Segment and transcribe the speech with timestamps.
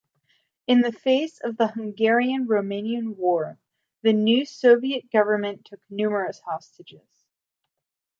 [0.65, 3.59] In the face of the Hungarian-Romanian War,
[4.01, 7.27] the new Soviet government took numerous hostages.